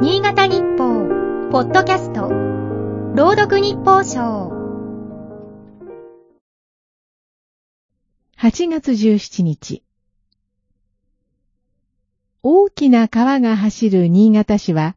[0.00, 1.08] 新潟日報、
[1.50, 2.28] ポッドキャスト、
[3.16, 4.52] 朗読日報賞。
[8.38, 9.82] 8月17日。
[12.44, 14.94] 大きな川が走る新潟市は、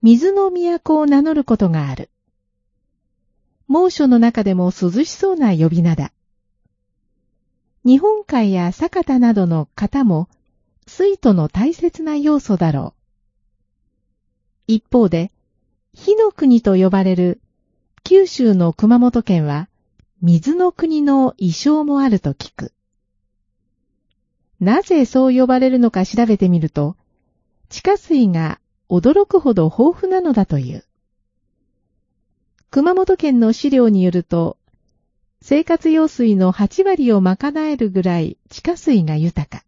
[0.00, 2.08] 水の都を名乗ることがある。
[3.68, 6.12] 猛暑の中でも涼しそうな呼び名だ。
[7.84, 10.30] 日本海や酒田などの型も、
[10.86, 12.99] 水都の大切な要素だろう。
[14.72, 15.32] 一方で、
[15.94, 17.40] 火の国と呼ばれる
[18.04, 19.68] 九州の熊本県は、
[20.22, 22.72] 水の国の意匠もあると聞く。
[24.60, 26.96] なぜそう呼ばれるのか調べてみると、
[27.68, 30.84] 地下水が驚くほど豊富なのだという。
[32.70, 34.56] 熊本県の資料によると、
[35.42, 39.64] 生活用水の8割を賄えるぐらい地下水が豊か。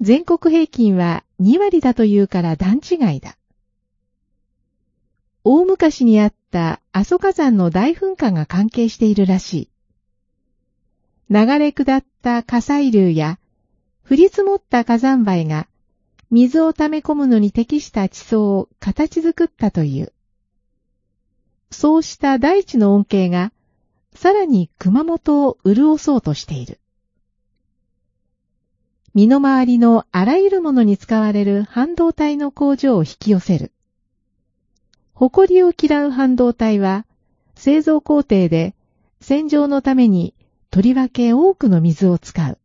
[0.00, 3.36] 全国平均は2割だというから段違いだ。
[5.46, 9.68] 大昔にあった阿蘇火山の大噴火が関係しているらしい。
[11.28, 13.38] 流れ下った火砕流や
[14.08, 15.68] 降り積もった火山灰が
[16.30, 20.14] 水を溜め込むのに適した地層を形作ったという。
[21.70, 23.52] そうした大地の恩恵が
[24.14, 26.80] さらに熊本を潤そうとしている。
[29.12, 33.73] 身の回りのあらゆるものに使われる半導体の工場を引き寄せる。
[35.14, 37.06] 誇りを嫌う半導体は
[37.54, 38.74] 製造工程で
[39.20, 40.34] 洗浄のために
[40.70, 42.58] とりわけ多くの水を使う。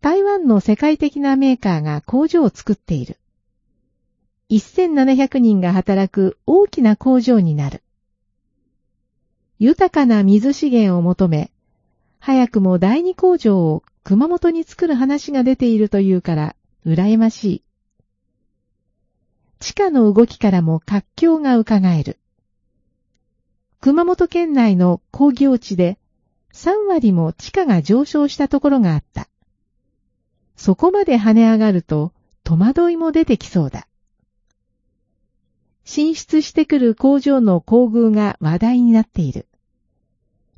[0.00, 3.18] 台湾の世界的なメーカーが工場を作っている。
[4.50, 7.82] 1700人が働く大きな工場になる。
[9.58, 11.50] 豊かな水資源を求め、
[12.20, 17.62] 早くも第二工場を熊本に作る話が出ているというから、羨ましい。
[19.78, 22.18] 地下の動きからも活況が伺える。
[23.80, 26.00] 熊本県内の工業地で
[26.52, 29.28] 3割も地価が上昇したところがあった。
[30.56, 33.86] そこまで跳ね上がると戸惑いも出てきそうだ。
[35.84, 39.46] 進出してくる工場の厚遇が話題になっている。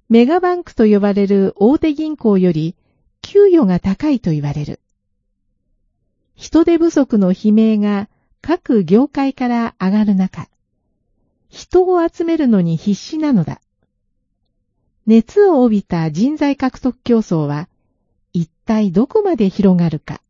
[0.09, 2.75] メガバンクと呼ばれる大手銀行より
[3.21, 4.81] 給与が高いと言われる。
[6.37, 8.09] 人手不足の悲鳴が
[8.43, 10.49] 各業界から上がる中、
[11.49, 13.61] 人を集めるのに必死なのだ。
[15.07, 17.69] 熱を帯びた人材獲得競争は
[18.33, 20.21] 一体どこまで広がるか。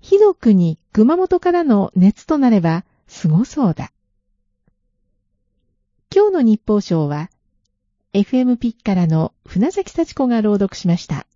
[0.00, 3.92] ひどくに熊本からの熱となればすごそうだ。
[6.14, 7.30] 今日の日報賞は
[8.12, 11.26] FM ピッからの船崎幸子が朗読しました。